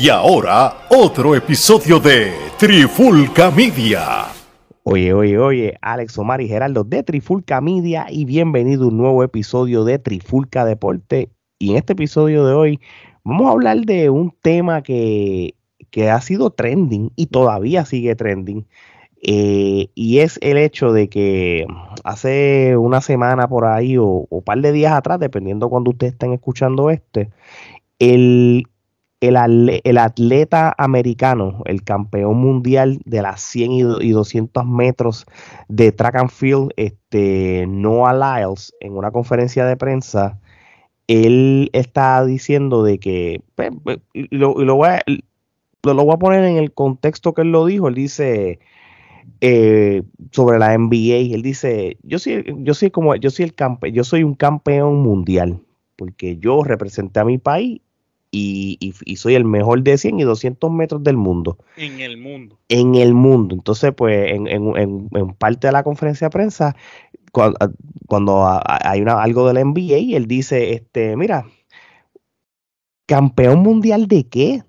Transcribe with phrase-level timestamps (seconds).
[0.00, 4.26] Y ahora, otro episodio de Trifulca Media.
[4.84, 9.24] Oye, oye, oye, Alex Omar y Geraldo de Trifulca Media y bienvenido a un nuevo
[9.24, 11.30] episodio de Trifulca Deporte.
[11.58, 12.80] Y en este episodio de hoy
[13.24, 15.56] vamos a hablar de un tema que,
[15.90, 18.68] que ha sido trending y todavía sigue trending.
[19.20, 21.66] Eh, y es el hecho de que
[22.04, 26.34] hace una semana por ahí o un par de días atrás, dependiendo cuando ustedes estén
[26.34, 27.30] escuchando este,
[27.98, 28.62] el,
[29.20, 35.26] el, atleta americano, el campeón mundial de las 100 y, 200 metros
[35.68, 40.38] de track and field, este, Noah Lyles, en una conferencia de prensa,
[41.08, 43.98] él está diciendo de que, pues, pues,
[44.30, 47.94] lo, voy a, lo, voy a poner en el contexto que él lo dijo, él
[47.94, 48.60] dice
[49.40, 54.04] eh, sobre la NBA, él dice, yo soy, yo soy como, yo soy el yo
[54.04, 55.60] soy un campeón mundial,
[55.96, 57.80] porque yo representé a mi país
[58.30, 61.58] y, soy el mejor de 100 y 200 metros del mundo.
[61.76, 62.58] En el mundo.
[62.68, 63.54] En el mundo.
[63.54, 66.76] Entonces, pues, en, en, en, parte de la conferencia de prensa,
[68.06, 71.46] cuando, hay una, algo de la NBA, él dice, este, mira,
[73.06, 74.62] campeón mundial de qué?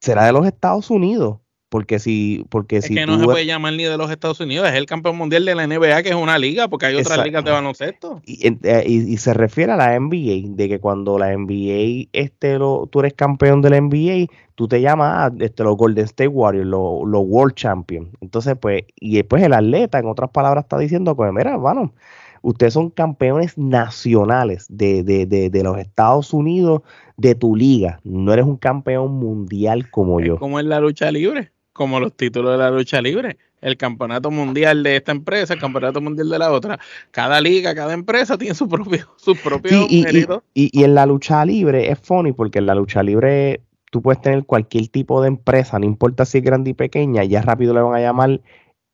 [0.00, 1.38] Será de los Estados Unidos.
[1.74, 4.68] Porque si, porque es si que no se puede llamar ni de los Estados Unidos,
[4.68, 7.42] es el campeón mundial de la NBA, que es una liga, porque hay otras ligas
[7.42, 8.22] de baloncesto.
[8.28, 12.86] Eh, y, y, se refiere a la NBA, de que cuando la NBA, este, lo,
[12.86, 17.02] tú eres campeón de la NBA, tú te llamas este, los Golden State Warriors, los,
[17.02, 18.10] World Champions.
[18.20, 21.92] Entonces, pues, y después el atleta, en otras palabras, está diciendo, pues, mira, bueno,
[22.42, 26.82] ustedes son campeones nacionales de, de, de, de, los Estados Unidos,
[27.16, 27.98] de tu liga.
[28.04, 30.38] No eres un campeón mundial como yo.
[30.38, 33.36] Como en la lucha libre como los títulos de la lucha libre.
[33.60, 36.78] El campeonato mundial de esta empresa, el campeonato mundial de la otra.
[37.10, 40.06] Cada liga, cada empresa tiene su propio, su propio y,
[40.54, 44.44] y, en la lucha libre es funny porque en la lucha libre tú puedes tener
[44.44, 47.94] cualquier tipo de empresa, no importa si es grande y pequeña, ya rápido le van
[47.94, 48.40] a llamar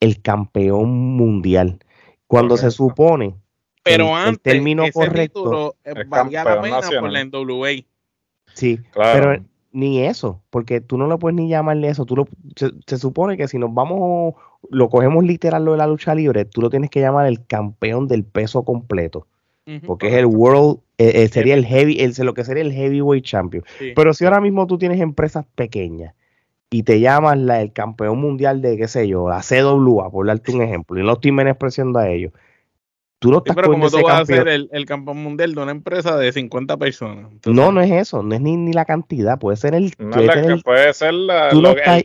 [0.01, 1.79] el campeón mundial.
[2.27, 3.35] Cuando se supone
[3.83, 7.70] pero antes, el término correcto título, valía la pena por la NWA.
[8.55, 9.20] Sí, claro.
[9.20, 12.05] pero ni eso, porque tú no lo puedes ni llamarle eso.
[12.05, 14.35] Tú lo, se, supone que si nos vamos,
[14.70, 18.09] lo cogemos literal lo de la lucha libre, tú lo tienes que llamar el campeón
[18.09, 19.27] del peso completo.
[19.86, 23.25] Porque es el world, eh, eh, sería el heavy, el, lo que sería el heavyweight
[23.25, 23.63] champion.
[23.95, 26.13] Pero si ahora mismo tú tienes empresas pequeñas
[26.70, 30.51] y te llamas la, el campeón mundial de, qué sé yo, la CWA, por darte
[30.51, 32.33] un ejemplo, y no estoy menospreciando a ellos,
[33.20, 35.73] Tú no estás pero como tú vas a ser el, el, campeón mundial de una
[35.73, 37.31] empresa de 50 personas.
[37.45, 39.92] no, no es eso, no es ni, ni la cantidad, puede ser el...
[39.98, 41.51] No, puede, puede ser la,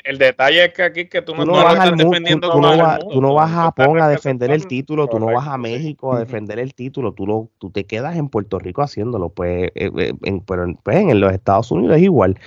[0.04, 3.34] el, detalle es que aquí que tú, no, vas estás defendiendo tú, no, tú no
[3.34, 6.74] vas a Japón a defender el título, tú no vas a México a defender el
[6.74, 10.68] título, tú, lo, tú te quedas en Puerto Rico haciéndolo, pues, eh, eh, en, pero
[10.84, 12.38] pues en los Estados Unidos es igual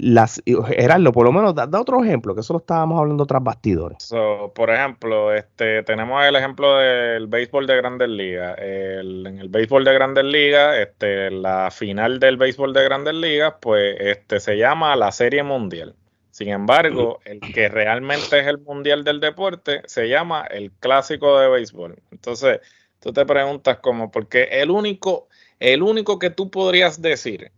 [0.00, 4.08] las Gerardo, por lo menos da, otro ejemplo, que eso lo estábamos hablando tras bastidores.
[4.54, 8.56] por ejemplo, este tenemos el ejemplo del béisbol de Grandes Ligas.
[8.58, 13.96] en el béisbol de Grandes Ligas, este, la final del béisbol de Grandes Ligas, pues
[13.98, 15.94] este se llama la Serie Mundial.
[16.30, 21.48] Sin embargo, el que realmente es el mundial del deporte se llama el clásico de
[21.48, 21.96] béisbol.
[22.12, 22.60] Entonces,
[23.00, 27.50] tú te preguntas cómo, porque el único, el único que tú podrías decir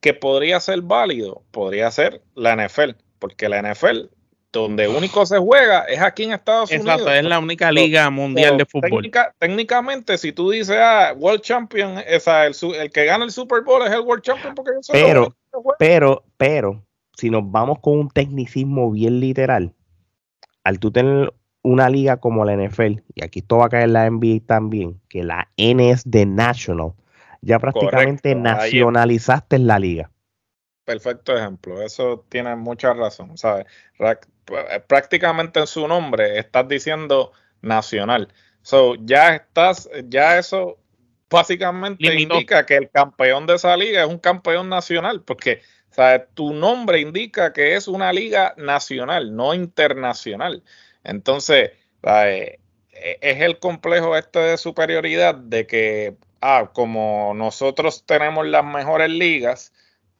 [0.00, 4.06] que podría ser válido, podría ser la NFL, porque la NFL,
[4.52, 7.02] donde único se juega, es aquí en Estados Unidos.
[7.08, 9.10] es la única liga mundial de fútbol.
[9.38, 13.86] técnicamente, si tú dices, ah, World Champion, esa, el, el, que gana el Super Bowl
[13.86, 15.36] es el World Champion, porque yo pero,
[15.78, 16.82] pero, pero,
[17.16, 19.74] si nos vamos con un tecnicismo bien literal,
[20.64, 21.32] al tú tener
[21.62, 25.22] una liga como la NFL, y aquí esto va a caer la NBA también, que
[25.22, 26.92] la N es de National,
[27.40, 30.10] ya prácticamente nacionalizaste la liga.
[30.84, 33.66] Perfecto ejemplo, eso tiene mucha razón, ¿sabes?
[34.88, 38.32] Prácticamente en su nombre estás diciendo nacional.
[38.62, 40.78] So, ya estás, ya eso
[41.30, 46.22] básicamente indica que el campeón de esa liga es un campeón nacional, porque ¿sabes?
[46.34, 50.62] tu nombre indica que es una liga nacional, no internacional.
[51.04, 51.70] Entonces,
[52.02, 52.58] e,
[52.92, 59.72] es el complejo este de superioridad de que ah, como nosotros tenemos las mejores ligas,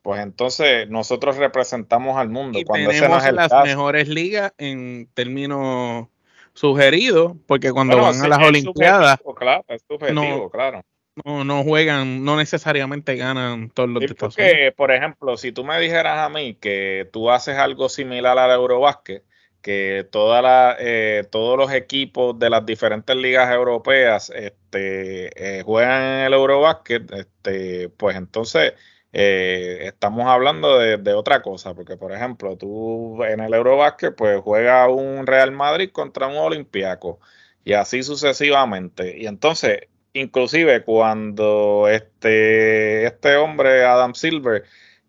[0.03, 2.59] pues entonces nosotros representamos al mundo.
[2.59, 6.09] Y cuando tenemos las mejores ligas en términos
[6.55, 10.83] sugeridos, porque cuando van a las Olimpiadas, claro, es no, claro.
[11.25, 16.29] No, juegan, no necesariamente ganan todos los porque, por ejemplo, si tú me dijeras a
[16.29, 19.25] mí que tú haces algo similar al Eurobásquet,
[19.63, 26.03] que toda la, eh, todos los equipos de las diferentes ligas europeas este, eh, juegan
[26.03, 28.75] en el Eurobasket, este, pues entonces
[29.13, 34.89] eh, estamos hablando de, otra cosa, porque por ejemplo, tú en el Eurobásquet pues juega
[34.89, 37.21] un Real Madrid contra un Olympiaco
[37.65, 39.17] y así sucesivamente.
[39.19, 44.65] Y entonces, inclusive cuando este, este hombre, Adam Silver,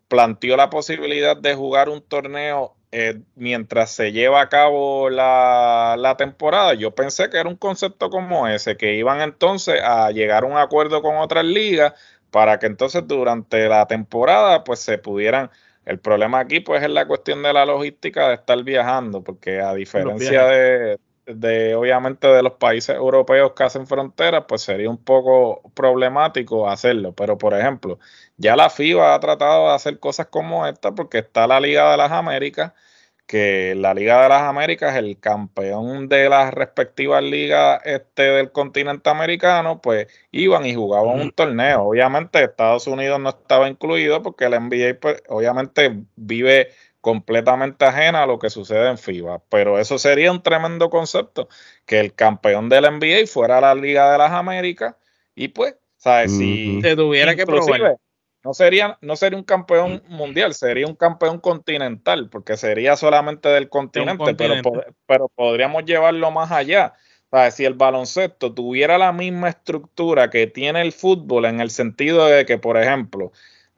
[0.08, 6.18] planteó la posibilidad de jugar un torneo eh, mientras se lleva a cabo la, la,
[6.18, 10.48] temporada, yo pensé que era un concepto como ese, que iban entonces a llegar a
[10.48, 11.94] un acuerdo con otras ligas
[12.32, 15.50] para que entonces durante la temporada pues se pudieran...
[15.84, 19.74] El problema aquí pues es la cuestión de la logística de estar viajando, porque a
[19.74, 25.62] diferencia de, de obviamente de los países europeos que hacen fronteras, pues sería un poco
[25.74, 27.14] problemático hacerlo.
[27.14, 28.00] Pero por ejemplo,
[28.38, 31.98] ya la FIBA ha tratado de hacer cosas como esta porque está la Liga de
[31.98, 32.74] las Américas,
[33.28, 39.10] que la Liga de las Américas, el campeón de las respectivas ligas este del continente
[39.10, 41.84] americano, pues iban y jugaban un torneo.
[41.84, 46.72] Obviamente Estados Unidos no estaba incluido porque el NBA pues, obviamente vive
[47.02, 49.42] completamente ajena a lo que sucede en FIBA.
[49.50, 51.50] Pero eso sería un tremendo concepto,
[51.86, 54.96] que el campeón del NBA fuera la Liga de las Américas
[55.36, 56.32] y pues, ¿sabes?
[56.38, 57.98] Si se tuviera que probar.
[58.44, 63.70] No sería, no sería un campeón mundial, sería un campeón continental, porque sería solamente del
[63.70, 66.94] continente, Pero, pero podríamos llevarlo más allá.
[67.30, 67.54] ¿Sabes?
[67.54, 72.46] Si el baloncesto tuviera la misma estructura que tiene el fútbol, en el sentido de
[72.46, 73.32] que, por ejemplo,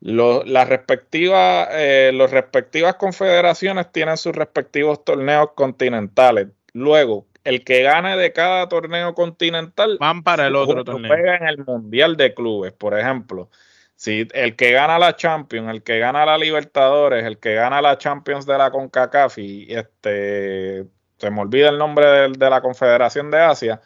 [0.04, 6.48] las respectivas, eh, las respectivas confederaciones tienen sus respectivos torneos continentales.
[6.74, 11.10] Luego, el que gane de cada torneo continental van para el otro torneo.
[11.10, 13.50] Juega en el Mundial de Clubes, por ejemplo.
[13.96, 17.98] Si el que gana la Champions, el que gana la Libertadores, el que gana la
[17.98, 20.86] Champions de la CONCACAF y este
[21.18, 23.80] se me olvida el nombre de, de la Confederación de Asia,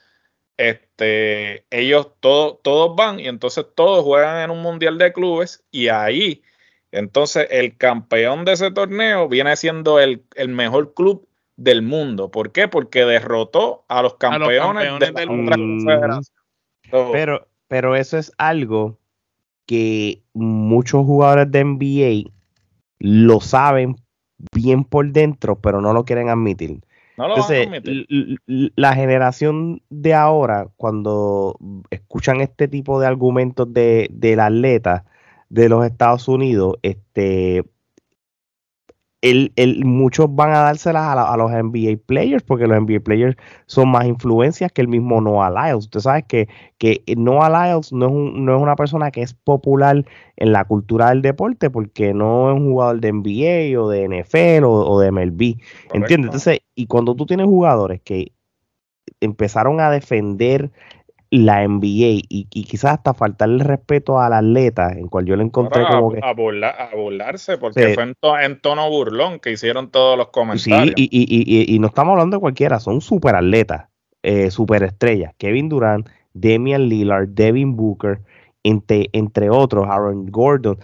[0.58, 5.88] este, ellos todos, todos van y entonces todos juegan en un mundial de clubes y
[5.88, 6.42] ahí,
[6.92, 12.32] entonces el campeón de ese torneo viene siendo el, mejor club del mundo.
[12.32, 12.68] ¿Por qué?
[12.68, 16.22] Porque derrotó a los campeones, de la
[17.12, 18.98] pero, pero eso es algo
[19.66, 22.32] que muchos jugadores de NBA
[23.00, 23.96] lo saben
[24.54, 26.80] bien por dentro, pero no lo quieren admitir.
[27.18, 27.68] Entonces,
[28.46, 31.58] la generación de ahora, cuando
[31.90, 35.06] escuchan este tipo de argumentos de, del atleta
[35.50, 37.64] de los Estados Unidos, este,
[39.22, 43.36] el, el, muchos van a dárselas a, los NBA players porque los NBA players
[43.66, 45.86] son más influencias que el mismo Noah Lyles.
[45.86, 46.48] Usted sabe que,
[46.78, 50.06] que Noah Lyles no es, no es una persona que es popular
[50.36, 54.66] en la cultura del deporte porque no es un jugador de NBA o de NFL
[54.66, 55.56] o, de MLB.
[55.94, 56.28] ¿Entiendes?
[56.28, 58.32] Entonces, y cuando tú tienes jugadores que
[59.20, 60.72] empezaron a defender
[61.30, 66.12] la NBA y, quizás hasta faltarle respeto al atleta, en cual yo le encontré como
[66.12, 66.20] que...
[66.24, 68.14] A, burlarse, porque fue
[68.44, 70.94] en, tono burlón que hicieron todos los comentarios.
[70.96, 73.88] Sí, y, y no estamos hablando de cualquiera, son super atletas,
[74.24, 75.34] eh, super estrellas.
[75.38, 78.22] Kevin Durant, Damian Lillard, Devin Booker,
[78.64, 80.78] entre, entre otros, Aaron Gordon.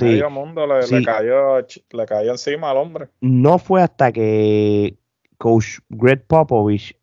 [0.00, 3.08] medio mundo le, cayó, le cayó encima al hombre.
[3.20, 4.96] No fue hasta que
[5.38, 6.96] coach Greg Popovich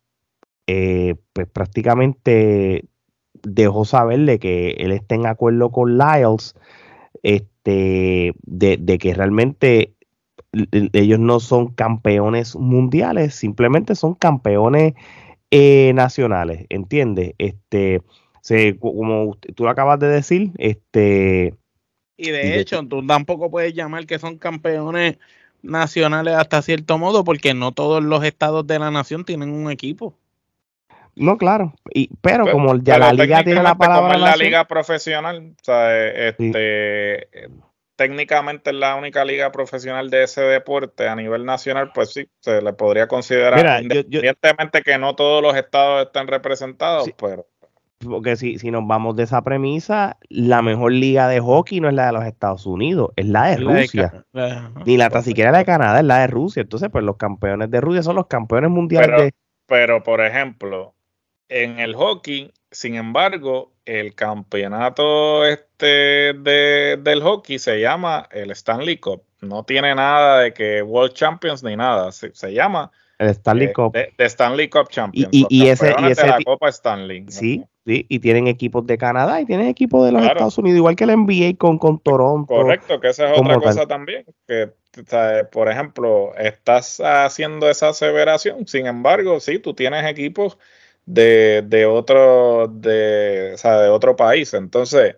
[0.66, 2.86] eh, pues prácticamente
[3.42, 6.54] dejó saberle que él está en acuerdo con Lyles,
[7.22, 9.94] este, de, que realmente
[10.92, 14.94] ellos no son campeones mundiales, simplemente son campeones
[15.50, 17.34] eh, nacionales, ¿entiendes?
[17.38, 18.02] Este,
[18.42, 21.54] se, como tú lo acabas de decir, este...
[22.16, 25.18] Y de hecho, tú tampoco puedes llamar que son campeones
[25.62, 30.14] nacionales hasta cierto modo, porque no todos los estados de la nación tienen un equipo.
[31.14, 34.16] No, claro, y, pero, como ya la liga tiene la palabra.
[34.16, 37.28] la liga profesional, o sea, este,
[37.96, 42.62] técnicamente es la única liga profesional de ese deporte a nivel nacional, pues sí, se
[42.62, 47.46] le podría considerar, independientemente que no todos los estados estén representados, pero.
[47.98, 51.94] Porque si, si nos vamos de esa premisa, la mejor liga de hockey no es
[51.94, 54.24] la de los Estados Unidos, es la de Rusia.
[54.84, 56.62] Ni la tan siquiera la de Canadá, es la de Rusia.
[56.62, 59.34] Entonces, pues los campeones de Rusia son los campeones mundiales de.
[59.66, 60.94] Pero, por ejemplo,
[61.52, 68.96] en el hockey, sin embargo, el campeonato este de, del hockey se llama el Stanley
[68.96, 69.22] Cup.
[69.40, 72.12] No tiene nada de que World Champions ni nada.
[72.12, 73.92] Se, llama el Stanley eh, Cup.
[73.92, 75.28] De, Stanley Cup Champions.
[75.32, 77.26] Y, ese, y ese la Copa Stanley.
[77.28, 80.96] Sí, sí, y tienen equipos de Canadá y tienen equipos de los Estados Unidos, igual
[80.96, 82.54] que el NBA con, con Toronto.
[82.54, 84.24] Correcto, que esa es otra cosa también.
[84.46, 84.70] Que,
[85.50, 88.68] por ejemplo, estás haciendo esa aseveración.
[88.68, 90.56] Sin embargo, sí, tú tienes equipos
[91.06, 94.54] de, de otro, de, o sea, de otro país.
[94.54, 95.16] Entonces,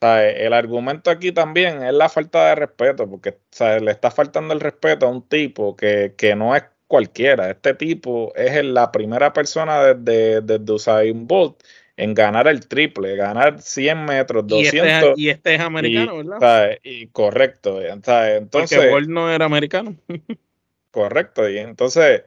[0.00, 3.38] El argumento aquí también es la falta de respeto, porque
[3.80, 7.50] le está faltando el respeto a un tipo que, que no es cualquiera.
[7.50, 11.62] Este tipo es la primera persona desde, desde Usain Bolt
[11.96, 14.74] en ganar el triple, ganar 100 metros, 200.
[14.74, 16.78] Y este, y este es americano, ¿verdad?
[16.82, 17.80] Y correcto.
[17.80, 19.96] Entonces, Porque Bolt no era americano.
[20.90, 21.48] correcto.
[21.48, 22.24] Y entonces,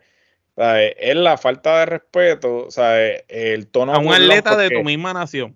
[0.57, 2.67] es la falta de respeto,
[3.27, 3.93] el tono.
[3.93, 5.55] A un atleta de tu misma nación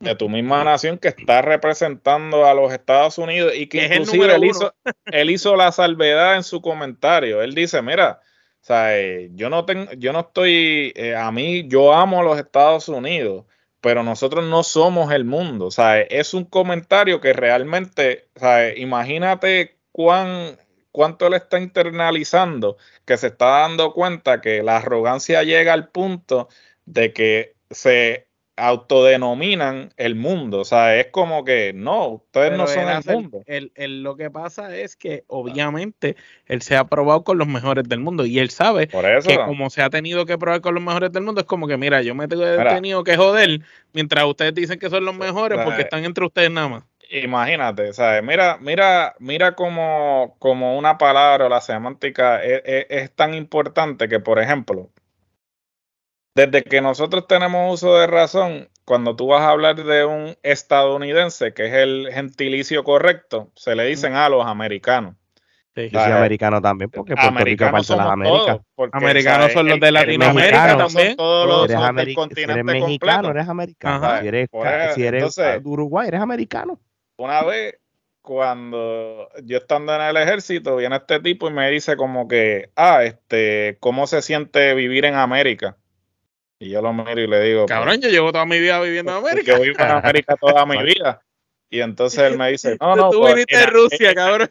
[0.00, 4.44] de tu misma nación que está representando a los Estados Unidos y que, inclusive él
[4.44, 4.74] hizo,
[5.06, 7.42] él hizo, la salvedad en su comentario.
[7.42, 8.20] Él dice, mira,
[8.68, 12.88] eh, yo no tengo, yo no estoy, eh, a mí, yo amo a los Estados
[12.88, 13.44] Unidos,
[13.80, 15.66] pero nosotros no somos el mundo.
[15.66, 20.58] O sea, es un comentario que realmente, sea, imagínate cuán
[20.96, 26.48] cuánto él está internalizando, que se está dando cuenta que la arrogancia llega al punto
[26.86, 30.60] de que se autodenominan el mundo.
[30.60, 33.42] O sea, es como que no, ustedes no son el mundo.
[33.76, 38.24] lo que pasa es que obviamente él se ha probado con los mejores del mundo
[38.24, 41.42] y él sabe que como se ha tenido que probar con los mejores del mundo,
[41.42, 43.60] es como que mira, yo me he tenido que joder
[43.92, 46.84] mientras ustedes dicen que son los mejores porque están entre ustedes nada más.
[47.10, 48.22] Imagínate, ¿sabes?
[48.22, 54.38] Mira, mira, mira como, como una palabra o la semántica es tan importante que, por
[54.38, 54.90] ejemplo,
[56.34, 61.54] desde que nosotros tenemos uso de razón, cuando tú vas a hablar de un estadounidense,
[61.54, 65.14] que es el gentilicio correcto, se le dicen a los americanos.
[65.74, 68.60] Sí, yo soy americano también, porque Puerto Rico parte las Américas.
[68.92, 71.16] Americanos son los de Latinoamérica también.
[71.16, 74.20] Todos los, eres, si eres mexicano, eres americano.
[74.20, 74.48] Si eres,
[74.94, 76.80] si eres de Uruguay, eres americano.
[77.16, 77.78] Una vez,
[78.20, 83.04] cuando yo estando en el ejército, viene este tipo y me dice como que, ah,
[83.04, 85.76] este, ¿cómo se siente vivir en América?
[86.58, 87.66] Y yo lo miro y le digo.
[87.66, 89.56] Pues, Cabrón, yo llevo toda mi vida viviendo en América.
[89.56, 91.22] Yo vivo en América toda mi vida.
[91.68, 93.10] Y entonces él me dice, no, no.
[93.10, 94.50] Tú pues, viniste de Rusia, cabrón.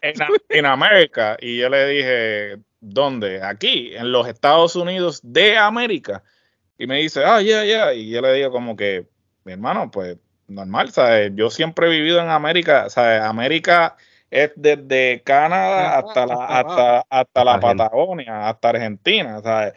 [0.49, 1.37] En, América.
[1.39, 3.41] Y yo le dije, ¿dónde?
[3.41, 6.23] Aquí, en los Estados Unidos de América.
[6.77, 7.93] Y me dice, ah, ya, ya.
[7.93, 9.07] Y yo le digo como que,
[9.43, 10.17] mi hermano, pues
[10.47, 11.31] normal, ¿sabes?
[11.35, 13.21] Yo siempre he vivido en América, ¿sabes?
[13.21, 13.95] América
[14.29, 19.73] es desde Canadá hasta la, hasta, hasta la Patagonia, hasta Argentina, ¿sabes?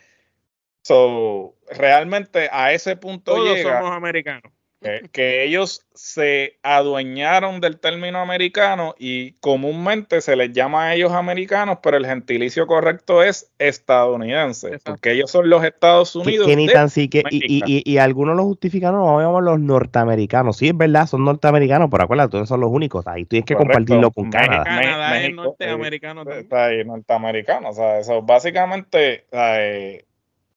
[0.83, 4.53] So, realmente a ese punto Todos somos americanos.
[4.81, 11.79] Que, ellos se adueñaron del término americano y comúnmente se les llama a ellos americanos,
[11.83, 16.47] pero el gentilicio correcto es estadounidense, porque ellos son los Estados Unidos.
[16.47, 20.57] Que, ni tan sí, que, y, y, algunos lo justifican, no llamamos los norteamericanos.
[20.57, 23.07] Sí, es verdad, son norteamericanos, pero acuérdate, todos son los únicos.
[23.09, 24.63] Ahí tienes que compartirlo con Canadá.
[24.65, 26.23] Canadá es norteamericano.
[26.31, 27.71] Está ahí, norteamericano.
[27.71, 29.25] O sea, eso básicamente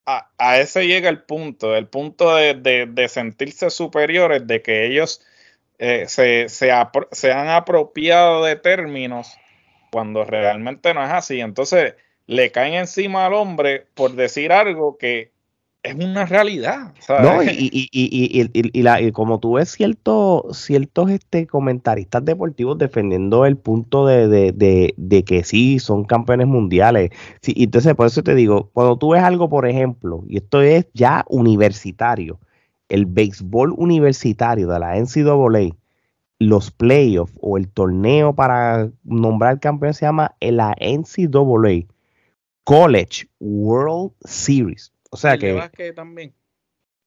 [0.06, 5.22] a, ese llega el punto, el punto de, sentirse superiores, de que ellos
[5.80, 6.72] eh, se, se,
[7.12, 9.38] se, han apropiado de términos
[9.92, 11.40] cuando realmente no es así.
[11.40, 11.96] Entonces
[12.28, 15.32] le caen encima al hombre por decir algo que
[15.84, 16.94] es una realidad.
[17.10, 23.46] No, y, y, y, y, la, como tú ves ciertos, ciertos este, comentaristas deportivos defendiendo
[23.46, 27.10] el punto de, de, de, que sí, son campeones mundiales.
[27.42, 30.88] Sí, entonces, por eso te digo, cuando tú ves algo, por ejemplo, y esto es
[30.94, 32.40] ya universitario,
[32.88, 35.76] el béisbol universitario de la NCAA,
[36.38, 41.88] los playoffs o el torneo para nombrar campeón se llama la NCAA
[42.64, 44.92] College World Series.
[45.12, 45.54] O sea que.
[45.54, 46.34] De también.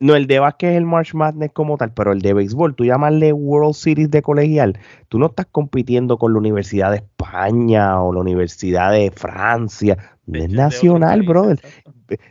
[0.01, 2.85] No, el de básquet es el March Madness como tal, pero el de béisbol, tú
[2.85, 8.13] llamarle World Series de colegial, tú no estás compitiendo con la Universidad de España o
[8.13, 9.97] la Universidad de Francia,
[10.33, 11.61] es nacional, brother.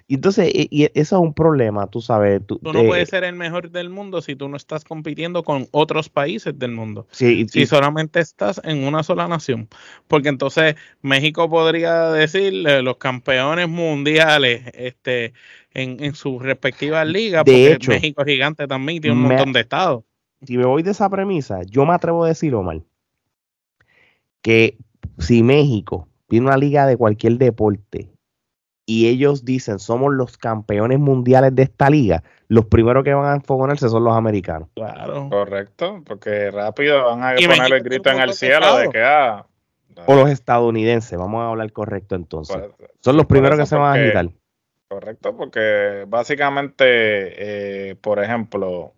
[0.08, 2.46] Y entonces, y, eso es un problema, tú sabes.
[2.46, 6.10] Tú, no puedes ser el mejor del mundo si tú no estás compitiendo con otros
[6.10, 7.08] países del mundo.
[7.12, 9.68] Sí, si solamente estás en una sola nación.
[10.08, 15.34] Porque entonces México podría decir los campeones mundiales este,
[15.74, 17.44] en, en sus respectivas ligas.
[17.44, 20.04] porque México es gigante también tiene un montón de estados.
[20.46, 22.82] Si me voy de esa premisa, yo me atrevo a decir, Omar,
[24.42, 24.78] que
[25.18, 28.10] si México tiene una liga de cualquier deporte
[28.86, 33.36] y ellos dicen somos los campeones mundiales de esta liga, los primeros que van a
[33.36, 34.68] enfogonarse son los americanos.
[34.76, 35.30] Claro.
[35.30, 39.46] Correcto, porque rápido van a poner el grito en el cielo de que ah,
[40.06, 42.58] o los estadounidenses, vamos a hablar correcto entonces.
[42.78, 44.30] Pues, son los primeros que se van a agitar.
[44.94, 46.84] Correcto, porque básicamente,
[47.90, 48.94] eh, por ejemplo,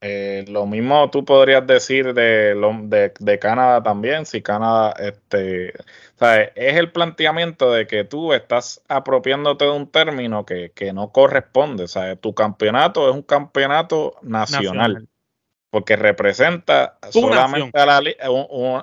[0.00, 5.72] eh, lo mismo tú podrías decir de, de, de, Canadá también, si Canadá, este,
[6.16, 6.50] ¿sabes?
[6.56, 11.86] es el planteamiento de que tú estás apropiándote de un término que, que no corresponde,
[11.86, 12.20] ¿sabes?
[12.20, 15.06] Tu campeonato es un campeonato nacional.
[15.70, 18.02] porque representa solamente a la,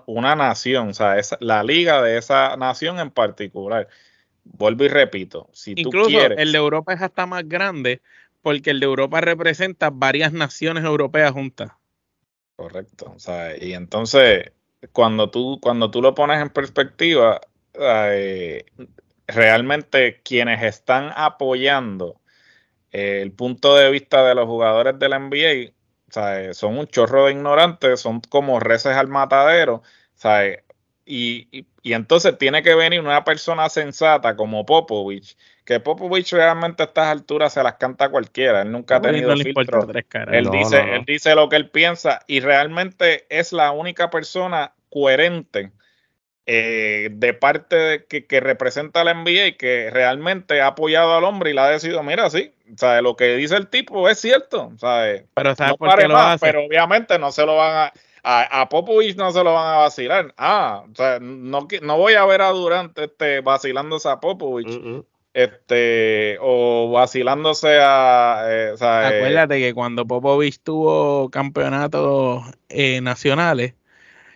[0.06, 3.90] una nación, o sea, es la liga de esa nación en particular.
[4.54, 8.02] Vuelvo y repito, si Incluso tú quieres, el de Europa es hasta más grande
[8.42, 11.72] porque el de Europa representa varias naciones europeas juntas.
[12.56, 14.52] Correcto, o sea, y entonces
[14.92, 17.42] cuando tú cuando tú lo pones en perspectiva,
[17.74, 18.66] eh,
[19.28, 22.20] realmente quienes están apoyando
[22.92, 25.74] el punto de vista de los jugadores del NBA
[26.54, 29.84] son un chorro de ignorantes, son como reces al matadero,
[31.10, 36.88] Y, y, entonces tiene que venir una persona sensata como Popovich, que Popovich realmente a
[36.88, 39.88] estas alturas se las canta cualquiera, él nunca ha tenido filtro.
[40.30, 45.72] Él, dice, él dice lo que él piensa y realmente es la única persona coherente
[46.46, 51.52] eh, de parte de que, representa la NBA y que realmente ha apoyado al hombre
[51.52, 55.24] y le ha decidido, mira, sí, sea, lo que dice el tipo es cierto, ¿sabes?
[55.34, 57.94] Pero, no pero obviamente no se lo van a,
[58.24, 60.34] a, Popovich no se lo van a vacilar.
[60.38, 64.68] Ah, o sea, no, no voy a ver a Durant este, vacilándose a Popovich.
[64.68, 65.04] Mm, mm.
[65.34, 68.44] Este, o vacilándose a.
[68.48, 72.44] Eh, eh, Acuérdate que cuando Popovich tuvo campeonatos
[73.02, 73.76] nacionales,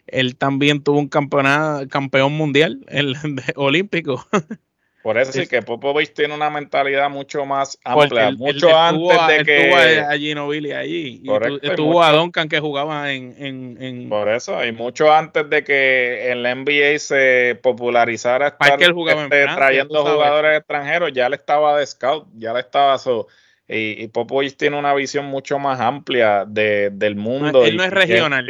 [0.07, 3.15] él también tuvo un campeonato, campeón mundial, el
[3.55, 4.25] olímpico.
[5.03, 9.61] Por eso sí que Popovich tiene una mentalidad mucho más amplia, mucho antes de que
[9.61, 11.29] estuvo a, Ginobili allí y
[11.61, 16.43] estuvo a Duncan que jugaba en, en, Por eso, y mucho antes de que en
[16.43, 22.53] la NBA se popularizara estar este, trayendo jugadores extranjeros, ya le estaba de scout, ya
[22.53, 23.27] le estaba so,
[23.67, 27.65] y, Popovich tiene una visión mucho más amplia de, del mundo.
[27.65, 28.45] él no es regional.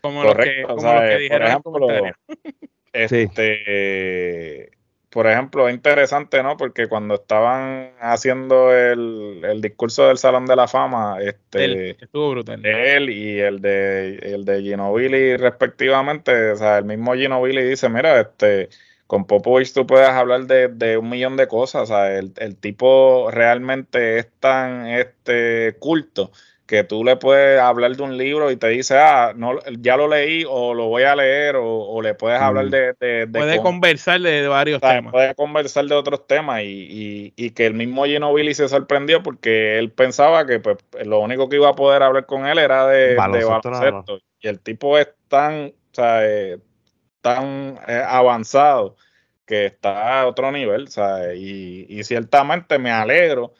[0.00, 2.12] Como lo que, como que dijeron por ejemplo,
[2.92, 4.70] este,
[5.14, 6.56] por ejemplo, es interesante, ¿no?
[6.56, 12.66] Porque cuando estaban haciendo el, discurso del Salón de la Fama, este, él, estuvo brutal.
[12.66, 18.20] Él y el de, el de Ginobili respectivamente, o sea, el mismo Ginobili dice, mira,
[18.20, 18.70] este,
[19.06, 22.56] con Popovich tú puedes hablar de, de un millón de cosas, o sea, el, el
[22.56, 26.32] tipo realmente es tan este, culto
[26.66, 30.08] que tú le puedes hablar de un libro y te dice, ah, no, ya lo
[30.08, 32.94] leí o lo voy a leer o, le puedes hablar de...
[32.98, 35.12] de, puede conversar de varios temas.
[35.12, 39.90] Puede conversar de otros temas y, y, que el mismo Billy se sorprendió porque él
[39.90, 44.20] pensaba que pues, lo único que iba a poder hablar con él era de baloncesto.
[44.40, 46.58] Y el tipo es tan, o sea, eh,
[47.20, 48.96] tan eh, avanzado
[49.46, 51.38] que está a otro nivel, ¿sabes?
[51.38, 53.52] Y, y ciertamente me alegro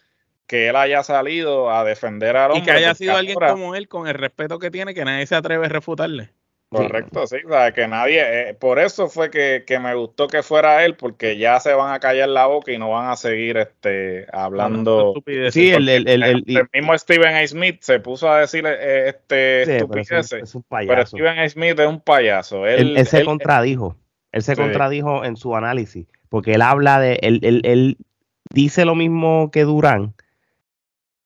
[0.47, 2.61] que él haya salido a defender a hombre.
[2.61, 5.35] Y que haya sido alguien como él, con el respeto que tiene, que nadie se
[5.35, 6.31] atreve a refutarle.
[6.71, 10.85] Correcto, sí, o sea, que nadie, eh, por eso fue que, me gustó que fuera
[10.85, 14.27] él, porque ya se van a callar la boca y no van a seguir este
[14.33, 15.15] hablando.
[15.51, 17.47] sí, el, el, el, mismo Steven A.
[17.47, 21.49] Smith se puso a decir eh, este estupideces, pero, es un, pero, Steven A.
[21.49, 22.67] Smith es un payaso.
[22.67, 23.97] Él, se contradijo,
[24.33, 27.99] él se contradijo en su análisis, porque él habla de, él, él
[28.51, 30.15] dice lo mismo que Durán,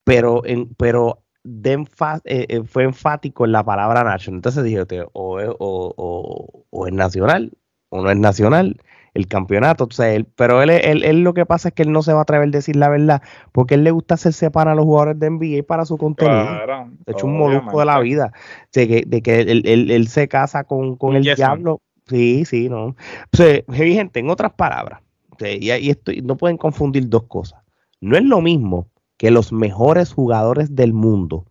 [0.08, 4.38] pero, en, pero de eh, eh, fue enfático en la palabra national.
[4.38, 4.80] Entonces dije,
[5.12, 7.52] o, o, o, es nacional
[7.90, 8.80] o no es nacional
[9.12, 9.84] el campeonato.
[9.84, 12.20] O sea, él, pero él, él, lo que pasa es que él no se va
[12.20, 15.18] a atrever a decir la verdad, porque él le gusta hacerse para a los jugadores
[15.18, 16.58] de NBA para su contenido.
[17.06, 18.32] de hecho, un molusco de la vida.
[18.72, 21.82] De que, de que él, él, se casa con, con el diablo.
[22.06, 22.86] Sí, sí, no.
[22.86, 22.96] O
[23.34, 25.02] sea, gente, en otras palabras,
[25.40, 27.60] y, y esto, no pueden confundir dos cosas.
[28.00, 28.86] No es lo mismo
[29.18, 31.44] que los mejores jugadores del mundo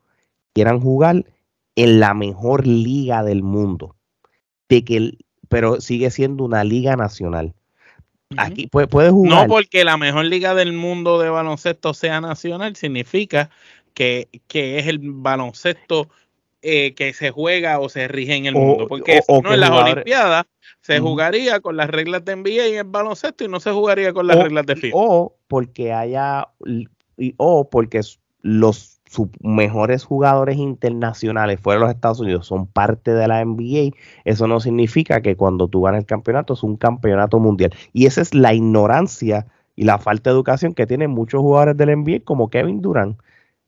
[0.54, 1.26] quieran jugar
[1.76, 3.96] en la mejor liga del mundo.
[4.70, 7.54] De que, pero sigue siendo una liga nacional.
[8.36, 9.48] Aquí puede, puede, jugar.
[9.48, 13.50] No porque la mejor liga del mundo de baloncesto sea nacional, significa
[13.94, 16.10] que, es el baloncesto
[16.62, 18.88] eh, que se juega o se rige en el mundo.
[18.88, 20.46] Porque no en las Olimpiadas
[20.82, 24.28] se jugaría con las reglas de NBA en el baloncesto y no se jugaría con
[24.28, 24.98] las reglas de FIFA.
[24.98, 26.48] O porque haya
[27.18, 28.02] y, o porque
[28.42, 33.96] los sus mejores jugadores internacionales fuera de los Estados Unidos son parte de la NBA,
[34.26, 37.74] eso no significa que cuando tú ganas el campeonato es un campeonato mundial.
[37.94, 41.96] Y esa es la ignorancia y la falta de educación que tienen muchos jugadores del
[41.98, 43.18] NBA como Kevin Durant.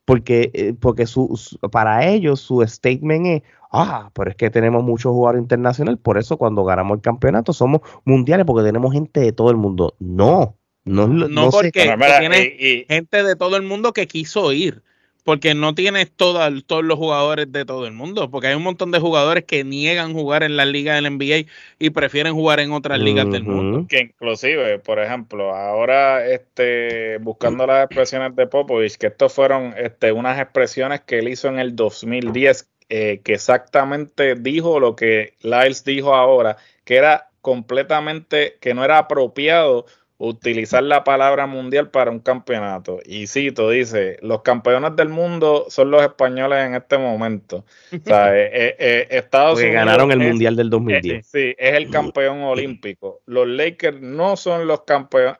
[0.05, 1.39] Porque, eh, porque su,
[1.71, 6.37] para ellos su statement es, ah, pero es que tenemos muchos jugadores internacionales, por eso
[6.37, 9.95] cuando ganamos el campeonato somos mundiales porque tenemos gente de todo el mundo.
[9.99, 10.55] No,
[10.89, 14.81] no, no, porque tiene gente de todo el mundo que quiso ir.
[15.25, 18.31] Porque no tienes todos los jugadores de todo el mundo.
[18.31, 21.45] Porque hay un montón de jugadores que niegan jugar en la liga del NBA
[21.77, 23.85] y prefieren jugar en otras ligas del mundo.
[23.87, 30.11] Que inclusive, por ejemplo, ahora este, buscando las expresiones de Popovich, que estos fueron este,
[30.11, 35.83] unas expresiones que él hizo en el 2010 eh, que exactamente dijo lo que Lyles
[35.83, 39.85] dijo ahora, que era completamente, que no era apropiado
[40.19, 42.99] utilizar la palabra mundial para un campeonato.
[43.05, 47.65] Y cito, dice, los campeones del mundo son los españoles en este momento.
[47.93, 51.25] O sea, eh, eh, eh, Estados Unidos ganaron el mundial del 2010.
[51.25, 53.21] sí, es el campeón olímpico.
[53.25, 55.39] Los Lakers no son los campeones,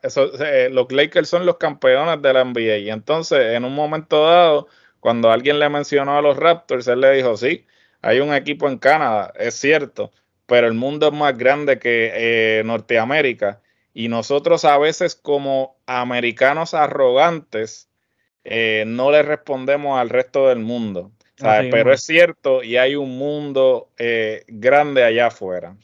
[0.71, 2.77] los Lakers son los campeones de la NBA.
[2.77, 4.67] Y entonces, en un momento dado,
[5.01, 7.65] cuando alguien le mencionó a los Raptors, él le dijo, sí,
[8.01, 10.13] hay un equipo en Canadá, es cierto,
[10.45, 13.59] pero el mundo es más grande que Norteamérica
[13.99, 17.89] y nosotros a veces como americanos arrogantes
[18.45, 21.12] eh, no le respondemos al resto del mundo.
[21.38, 25.75] Pero es cierto y hay un mundo eh, grande allá afuera.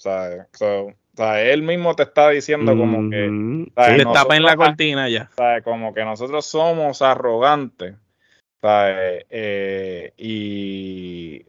[1.40, 3.28] él mismo te está diciendo como que...
[3.30, 5.30] Mm, te tapa en la cortina ya.
[5.66, 7.96] Como que nosotros somos arrogantes.
[8.64, 11.46] Eh, y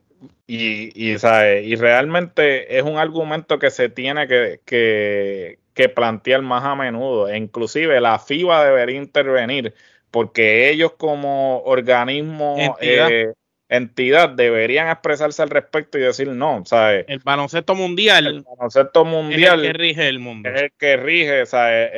[0.49, 7.29] y, y, realmente es un argumento que se tiene que, que, plantear más a menudo.
[7.29, 9.75] E inclusive la FIBA debería intervenir
[10.11, 13.35] porque ellos como organismo, eh,
[13.69, 16.63] entidad, deberían expresarse al respecto y decir no.
[16.65, 17.05] ¿sabes?
[17.09, 20.49] El baloncesto mundial, el baloncesto mundial es el que rige el mundo.
[20.49, 21.43] Es el que rige,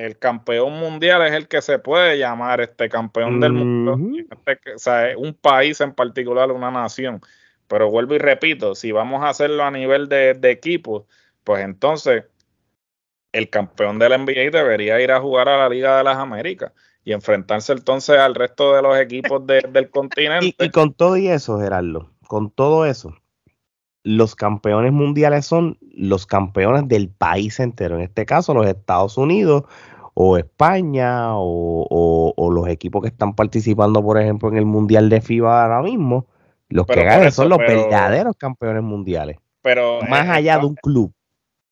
[0.04, 3.96] el campeón mundial es el que se puede llamar este campeón del mundo.
[4.46, 7.20] Este, un país en particular, una nación.
[7.68, 11.04] Pero vuelvo y repito, si vamos a hacerlo a nivel de, de equipos,
[11.44, 12.24] pues entonces
[13.38, 16.72] el campeón de la NBA debería ir a jugar a la Liga de las Américas
[17.04, 20.64] y enfrentarse entonces al resto de los equipos del continente.
[20.64, 23.14] Y, con todo y eso, Gerardo, con todo eso,
[24.02, 29.64] los campeones mundiales son los campeones del país entero, en este caso los Estados Unidos
[30.14, 35.20] o España o, o los equipos que están participando, por ejemplo, en el Mundial de
[35.20, 36.26] FIBA ahora mismo
[36.68, 39.38] los que ganan son los verdaderos campeones mundiales.
[39.62, 41.12] Pero más allá de un club.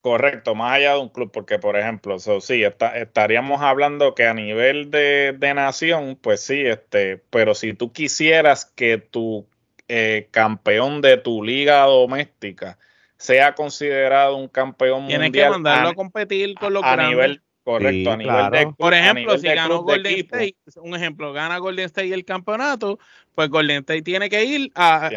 [0.07, 4.93] Correcto, más allá de un club, porque por ejemplo, sí, estaríamos hablando que a nivel
[4.93, 9.49] de, nación, pues sí, este, pero si tú quisieras que tu
[9.89, 12.79] eh, campeón de tu liga doméstica
[13.17, 15.33] sea considerado un campeón mundial.
[15.33, 19.37] Tienes que mandarlo a, competir con los a nivel Correcto, a nivel de Por ejemplo,
[19.39, 23.01] si ganó Golden State, un ejemplo, gana Golden State el campeonato,
[23.35, 25.11] pues Golden State tiene que ir a,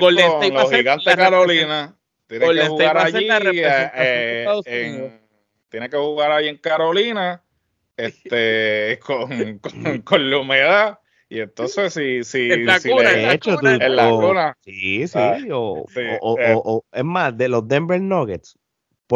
[0.00, 1.96] Golden State los gigantes Carolina.
[2.38, 3.28] Tiene que jugar allí
[3.94, 5.20] eh, en,
[5.68, 7.42] tiene que jugar ahí en Carolina
[7.96, 9.60] este con,
[10.04, 14.58] con, la humedad y entonces si, si, en la cuna, de hecho, en la cuna.
[14.60, 15.18] Sí, sí,
[15.50, 15.84] o,
[16.20, 16.54] o, eh.
[16.54, 18.58] o, es más, de los Denver Nuggets,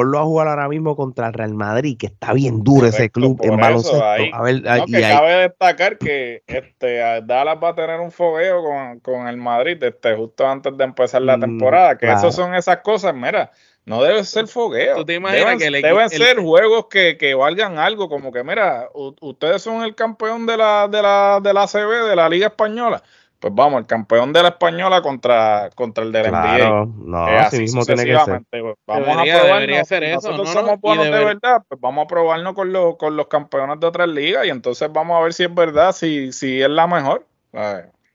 [0.05, 3.39] lo a jugar ahora mismo contra el Real Madrid, que está bien duro ese club
[3.43, 4.05] en baloncesto.
[4.05, 8.63] a ver, que cabe destacar que este, Dallas va a tener un fogueo
[9.03, 11.99] con, el Madrid este, justo antes de empezar la mm, temporada.
[11.99, 13.51] Que eso son esas cosas, mira,
[13.87, 15.05] no debe ser fogueo.
[15.05, 19.95] deben, que deben ser juegos que, que, valgan algo, como que, mira, ustedes son el
[19.95, 23.03] campeón de la, de la, de la CB, de la Liga Española
[23.47, 27.61] pues vamos, el campeón de la española contra, contra el del claro, No, eh, así,
[27.61, 28.43] mismo tiene que ser.
[28.51, 29.91] Pues, vamos a probarnos.
[30.15, 33.87] Nosotros somos buenos de, verdad, pues vamos a probarnos con, los, con los campeones de
[33.87, 37.25] otras ligas y entonces vamos a ver si es verdad, si, si es la mejor.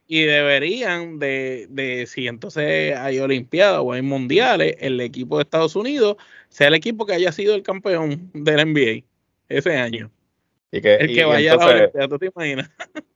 [0.06, 5.78] Y deberían de, de, si entonces hay Olimpiadas o hay Mundiales, el equipo de Estados
[5.78, 6.18] Unidos
[6.50, 9.06] sea el equipo que haya sido el campeón del NBA
[9.48, 10.12] ese año.
[10.74, 12.70] Y que, el que vaya a la Olimpiada, ¿tú te imaginas?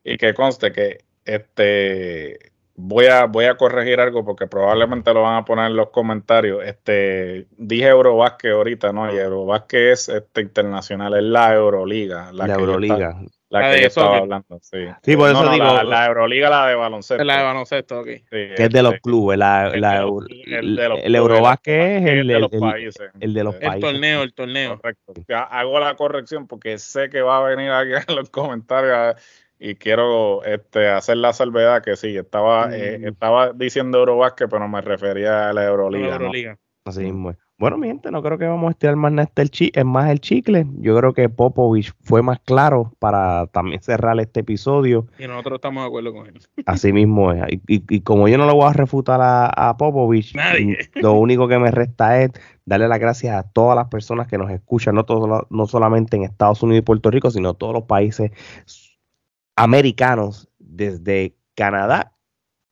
[0.06, 5.38] Y que conste que este, voy a, voy a corregir algo porque probablemente lo van
[5.38, 6.64] a poner en los comentarios.
[6.64, 9.14] Este, dije Eurobasket ahorita, ¿no?
[9.14, 12.32] Y Eurobasket es este internacional, es la Euroliga.
[12.34, 13.22] La, Euroliga.
[13.50, 14.86] la, que yo estaba hablando, sí.
[15.04, 15.84] Sí, por eso digo.
[15.84, 17.24] La, Euroliga, la de baloncesto.
[17.24, 18.06] La de baloncesto, ok.
[18.30, 19.38] que es de los este, clubes.
[19.38, 23.12] La, el, el, Eurobasket es el, de los países.
[23.20, 23.76] El de los países.
[23.76, 24.78] El torneo, el torneo.
[24.78, 25.14] Correcto.
[25.30, 29.16] Ya hago la corrección porque sé que va a venir alguien en los comentarios
[29.60, 33.08] y quiero este, hacer la salvedad que sí, estaba, eh, mm.
[33.08, 36.20] estaba diciendo Eurobasket, pero me refería a la Euroliga.
[36.86, 37.34] Así mismo.
[37.58, 40.10] Bueno, mi gente, no creo que vamos a estirar más, este el chi es más
[40.12, 40.68] el chicle.
[40.80, 45.08] Yo creo que Popovich fue más claro para también cerrar este episodio.
[45.18, 46.34] Y nosotros estamos de acuerdo con él.
[46.66, 47.42] Así mismo es.
[47.68, 50.36] Y, como yo no lo voy a refutar a, Popovich,
[50.96, 52.32] lo único que me resta es
[52.66, 56.24] darle las gracias a todas las personas que nos escuchan, no, todo, no solamente en
[56.24, 58.32] Estados Unidos y Puerto Rico, sino todos los países
[59.56, 62.14] americanos desde Canadá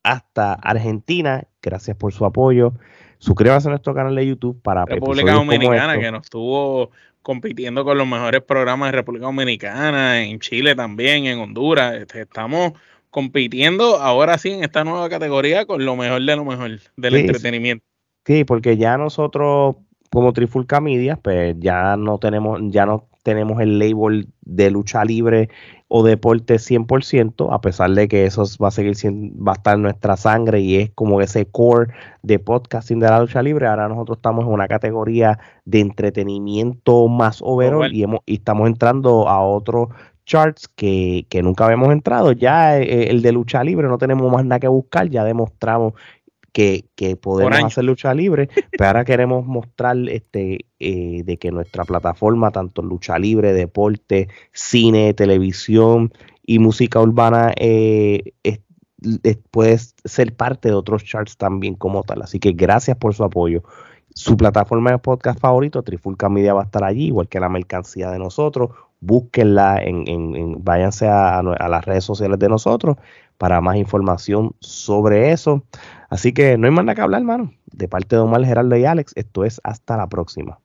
[0.04, 1.44] hasta Argentina.
[1.62, 2.74] Gracias por su apoyo.
[3.20, 6.92] Suscríbase a nuestro canal de YouTube para República Dominicana, que nos estuvo
[7.22, 11.96] compitiendo con los mejores programas de República Dominicana, en Chile también, en Honduras.
[11.96, 12.74] Este, estamos
[13.10, 17.86] compitiendo ahora sí en esta nueva categoría con lo mejor de lo mejor del entretenimiento.
[18.26, 19.76] Sí, porque ya nosotros
[20.12, 25.50] como Trifulca Media, pues ya no tenemos, ya no tenemos el label de lucha libre
[25.96, 29.76] o deporte 100%, a pesar de que eso va a seguir siendo, va a estar
[29.76, 33.68] en nuestra sangre y es como ese core de podcasting de la lucha libre.
[33.68, 39.30] Ahora nosotros estamos en una categoría de entretenimiento más overall y, hemos, y estamos entrando
[39.30, 39.90] a otro
[40.26, 42.32] charts que, que, nunca habíamos entrado.
[42.32, 45.94] Ya eh, el de lucha libre no tenemos más nada que buscar, ya demostramos
[46.54, 52.52] que, podemos hacer lucha libre, pero ahora queremos mostrar este eh, de que nuestra plataforma,
[52.52, 56.14] tanto lucha libre, deporte, cine, televisión
[56.46, 58.34] y música urbana, eh,
[59.52, 62.22] puede ser parte de otros charts también como tal.
[62.22, 63.64] Así que gracias por su apoyo.
[64.16, 68.12] Su plataforma de podcast favorito, Trifulca Media, va a estar allí, igual que la mercancía
[68.12, 68.70] de nosotros.
[69.06, 72.98] Búsquenla, en, en, váyanse a, a las redes sociales de nosotros
[73.38, 75.64] para más información sobre eso.
[76.10, 77.52] Así que no hay más nada que hablar, hermano.
[77.66, 80.60] De parte de Omar, Gerardo y Alex, esto es hasta la próxima.